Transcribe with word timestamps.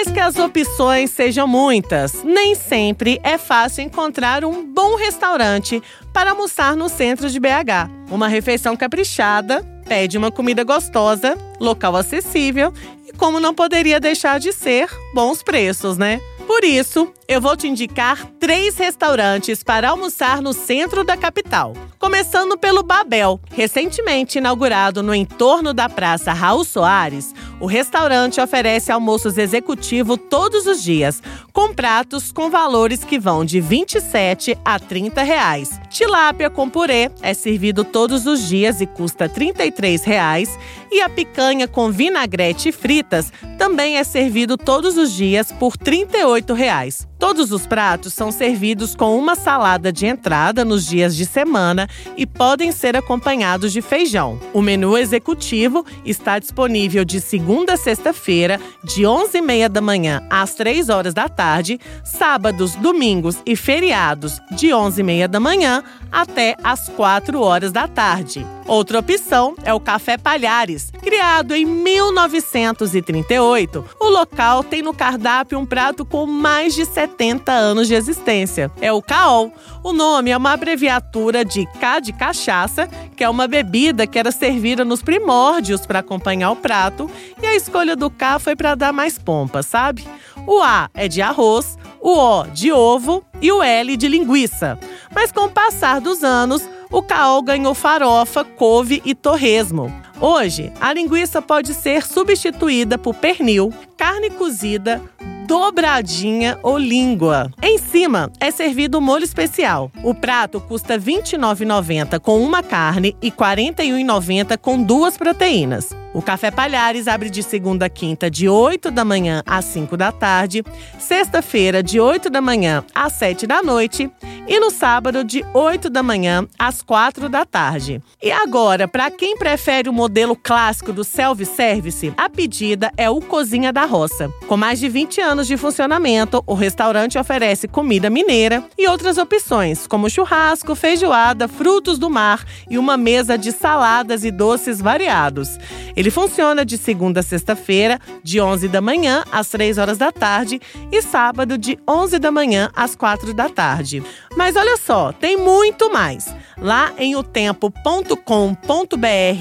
Mais 0.00 0.12
que 0.12 0.20
as 0.20 0.38
opções 0.38 1.10
sejam 1.10 1.46
muitas, 1.46 2.24
nem 2.24 2.54
sempre 2.54 3.20
é 3.22 3.36
fácil 3.36 3.84
encontrar 3.84 4.46
um 4.46 4.64
bom 4.64 4.96
restaurante 4.96 5.82
para 6.10 6.30
almoçar 6.30 6.74
no 6.74 6.88
centro 6.88 7.28
de 7.28 7.38
BH. 7.38 7.90
Uma 8.10 8.26
refeição 8.26 8.74
caprichada 8.78 9.62
pede 9.86 10.16
uma 10.16 10.30
comida 10.30 10.64
gostosa, 10.64 11.36
local 11.60 11.94
acessível 11.96 12.72
e, 13.06 13.12
como 13.12 13.38
não 13.38 13.52
poderia 13.52 14.00
deixar 14.00 14.40
de 14.40 14.54
ser, 14.54 14.88
bons 15.12 15.42
preços, 15.42 15.98
né? 15.98 16.18
Por 16.46 16.64
isso, 16.64 17.12
eu 17.28 17.40
vou 17.40 17.56
te 17.56 17.68
indicar 17.68 18.26
três 18.40 18.76
restaurantes 18.76 19.62
para 19.62 19.90
almoçar 19.90 20.40
no 20.40 20.52
centro 20.52 21.04
da 21.04 21.16
capital. 21.16 21.74
Começando 21.96 22.58
pelo 22.58 22.82
Babel, 22.82 23.38
recentemente 23.54 24.38
inaugurado 24.38 25.02
no 25.02 25.14
entorno 25.14 25.72
da 25.72 25.88
Praça 25.88 26.32
Raul 26.32 26.64
Soares, 26.64 27.32
o 27.60 27.66
restaurante 27.66 28.40
oferece 28.40 28.90
almoços 28.90 29.36
executivo 29.36 30.16
todos 30.16 30.66
os 30.66 30.82
dias, 30.82 31.22
com 31.52 31.72
pratos 31.72 32.32
com 32.32 32.50
valores 32.50 33.04
que 33.04 33.18
vão 33.18 33.44
de 33.44 33.60
27 33.60 34.56
a 34.64 34.78
30 34.78 35.22
reais. 35.22 35.78
Tilápia 35.90 36.48
com 36.48 36.70
purê 36.70 37.10
é 37.20 37.34
servido 37.34 37.82
todos 37.82 38.24
os 38.24 38.46
dias 38.46 38.80
e 38.80 38.86
custa 38.86 39.28
33 39.28 40.04
reais, 40.04 40.56
e 40.90 41.00
a 41.00 41.08
picanha 41.08 41.66
com 41.66 41.90
vinagrete 41.90 42.68
e 42.68 42.72
fritas 42.72 43.32
também 43.58 43.96
é 43.96 44.04
servido 44.04 44.56
todos 44.56 44.96
os 44.96 45.12
dias 45.12 45.50
por 45.52 45.76
38 45.76 46.54
reais. 46.54 47.10
Todos 47.18 47.52
os 47.52 47.66
pratos 47.66 48.14
são 48.14 48.32
servidos 48.32 48.96
com 48.96 49.18
uma 49.18 49.34
salada 49.34 49.92
de 49.92 50.06
entrada 50.06 50.64
nos 50.64 50.86
dias 50.86 51.14
de 51.14 51.26
semana 51.26 51.86
e 52.16 52.26
podem 52.26 52.72
ser 52.72 52.96
acompanhados 52.96 53.74
de 53.74 53.82
feijão. 53.82 54.40
O 54.54 54.62
menu 54.62 54.96
executivo 54.96 55.84
está 56.02 56.38
disponível 56.38 57.04
de 57.04 57.20
segunda 57.20 57.74
a 57.74 57.76
sexta-feira, 57.76 58.58
de 58.82 59.02
11h30 59.02 59.68
da 59.68 59.82
manhã 59.82 60.26
às 60.30 60.54
3 60.54 60.88
horas 60.88 61.12
da 61.12 61.28
tarde, 61.28 61.78
sábados, 62.02 62.74
domingos 62.76 63.36
e 63.44 63.54
feriados, 63.54 64.40
de 64.52 64.68
11h30 64.68 65.28
da 65.28 65.38
manhã 65.38 65.79
até 66.10 66.56
às 66.62 66.88
4 66.88 67.40
horas 67.40 67.72
da 67.72 67.88
tarde. 67.88 68.46
Outra 68.66 69.00
opção 69.00 69.54
é 69.64 69.74
o 69.74 69.80
Café 69.80 70.16
Palhares. 70.16 70.92
Criado 71.02 71.54
em 71.54 71.64
1938, 71.64 73.84
o 73.98 74.08
local 74.08 74.62
tem 74.62 74.82
no 74.82 74.94
cardápio 74.94 75.58
um 75.58 75.66
prato 75.66 76.04
com 76.04 76.26
mais 76.26 76.74
de 76.74 76.84
70 76.84 77.50
anos 77.50 77.88
de 77.88 77.94
existência. 77.94 78.70
É 78.80 78.92
o 78.92 79.02
Caol. 79.02 79.52
O 79.82 79.92
nome 79.92 80.30
é 80.30 80.36
uma 80.36 80.52
abreviatura 80.52 81.44
de 81.44 81.66
K 81.80 82.00
de 82.00 82.12
cachaça, 82.12 82.88
que 83.16 83.24
é 83.24 83.28
uma 83.28 83.48
bebida 83.48 84.06
que 84.06 84.18
era 84.18 84.30
servida 84.30 84.84
nos 84.84 85.02
primórdios 85.02 85.86
para 85.86 86.00
acompanhar 86.00 86.50
o 86.50 86.56
prato, 86.56 87.10
e 87.42 87.46
a 87.46 87.56
escolha 87.56 87.96
do 87.96 88.10
K 88.10 88.38
foi 88.38 88.54
para 88.54 88.74
dar 88.74 88.92
mais 88.92 89.18
pompa, 89.18 89.62
sabe? 89.62 90.06
O 90.46 90.62
A 90.62 90.88
é 90.94 91.08
de 91.08 91.20
arroz, 91.20 91.76
o 92.00 92.12
O 92.12 92.44
de 92.44 92.70
ovo 92.70 93.24
e 93.40 93.50
o 93.50 93.62
L 93.62 93.96
de 93.96 94.08
linguiça. 94.08 94.78
Mas 95.20 95.30
com 95.30 95.42
o 95.42 95.50
passar 95.50 96.00
dos 96.00 96.24
anos, 96.24 96.66
o 96.90 97.02
caol 97.02 97.42
ganhou 97.42 97.74
farofa, 97.74 98.42
couve 98.42 99.02
e 99.04 99.14
torresmo. 99.14 99.92
Hoje, 100.18 100.72
a 100.80 100.94
linguiça 100.94 101.42
pode 101.42 101.74
ser 101.74 102.06
substituída 102.06 102.96
por 102.96 103.14
pernil, 103.14 103.70
carne 103.98 104.30
cozida, 104.30 104.98
dobradinha 105.46 106.58
ou 106.62 106.78
língua. 106.78 107.50
Em 107.62 107.76
cima 107.76 108.32
é 108.40 108.50
servido 108.50 108.96
o 108.96 109.00
molho 109.02 109.24
especial. 109.24 109.92
O 110.02 110.14
prato 110.14 110.58
custa 110.58 110.94
R$ 110.94 111.00
29,90 111.00 112.18
com 112.18 112.42
uma 112.42 112.62
carne 112.62 113.14
e 113.20 113.28
R$ 113.28 113.34
41,90 113.36 114.56
com 114.56 114.82
duas 114.82 115.18
proteínas. 115.18 115.90
O 116.12 116.20
Café 116.20 116.50
Palhares 116.50 117.06
abre 117.06 117.30
de 117.30 117.40
segunda 117.40 117.86
a 117.86 117.88
quinta, 117.88 118.28
de 118.28 118.48
8 118.48 118.90
da 118.90 119.04
manhã 119.04 119.42
às 119.46 119.64
5 119.66 119.96
da 119.96 120.10
tarde, 120.10 120.64
sexta-feira, 120.98 121.84
de 121.84 122.00
8 122.00 122.28
da 122.28 122.40
manhã 122.40 122.84
às 122.92 123.12
7 123.12 123.46
da 123.46 123.62
noite 123.62 124.10
e 124.48 124.58
no 124.58 124.72
sábado, 124.72 125.22
de 125.22 125.44
8 125.54 125.88
da 125.88 126.02
manhã 126.02 126.44
às 126.58 126.82
4 126.82 127.28
da 127.28 127.46
tarde. 127.46 128.02
E 128.20 128.32
agora, 128.32 128.88
para 128.88 129.08
quem 129.08 129.36
prefere 129.36 129.88
o 129.88 129.92
modelo 129.92 130.34
clássico 130.34 130.92
do 130.92 131.04
self-service, 131.04 132.12
a 132.16 132.28
pedida 132.28 132.90
é 132.96 133.08
o 133.08 133.20
Cozinha 133.20 133.72
da 133.72 133.84
Roça. 133.84 134.28
Com 134.48 134.56
mais 134.56 134.80
de 134.80 134.88
20 134.88 135.20
anos 135.20 135.46
de 135.46 135.56
funcionamento, 135.56 136.42
o 136.44 136.54
restaurante 136.54 137.16
oferece 137.18 137.68
comida 137.68 138.10
mineira 138.10 138.64
e 138.76 138.88
outras 138.88 139.16
opções, 139.16 139.86
como 139.86 140.10
churrasco, 140.10 140.74
feijoada, 140.74 141.46
frutos 141.46 142.00
do 142.00 142.10
mar 142.10 142.44
e 142.68 142.76
uma 142.76 142.96
mesa 142.96 143.38
de 143.38 143.52
saladas 143.52 144.24
e 144.24 144.32
doces 144.32 144.80
variados. 144.80 145.56
Ele 146.00 146.10
funciona 146.10 146.64
de 146.64 146.78
segunda 146.78 147.20
a 147.20 147.22
sexta-feira, 147.22 148.00
de 148.22 148.40
11 148.40 148.68
da 148.68 148.80
manhã 148.80 149.22
às 149.30 149.48
3 149.48 149.76
horas 149.76 149.98
da 149.98 150.10
tarde 150.10 150.58
e 150.90 151.02
sábado 151.02 151.58
de 151.58 151.78
11 151.86 152.18
da 152.18 152.30
manhã 152.30 152.70
às 152.74 152.96
4 152.96 153.34
da 153.34 153.50
tarde. 153.50 154.02
Mas 154.34 154.56
olha 154.56 154.78
só, 154.78 155.12
tem 155.12 155.36
muito 155.36 155.92
mais. 155.92 156.34
Lá 156.56 156.90
em 156.96 157.14
otempo.com.br 157.16 158.16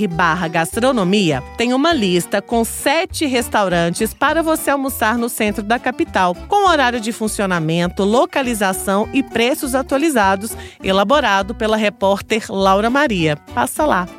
barra 0.09 0.50
gastronomia 0.50 1.42
tem 1.58 1.74
uma 1.74 1.94
lista 1.94 2.42
com 2.42 2.66
sete 2.66 3.25
restaurantes 3.25 4.14
para 4.14 4.44
você 4.44 4.69
almoçar 4.69 5.18
no 5.18 5.30
centro 5.30 5.64
da 5.64 5.80
capital, 5.80 6.36
com 6.50 6.68
horário 6.68 7.00
de 7.00 7.14
funcionamento, 7.14 8.03
localização 8.03 9.08
e 9.14 9.24
preços 9.24 9.74
atualizados, 9.74 10.52
elaborado 10.84 11.56
pela 11.56 11.78
repórter 11.78 12.52
Laura 12.52 12.90
Maria. 12.90 13.38
Passa 13.56 13.86
lá. 13.86 14.19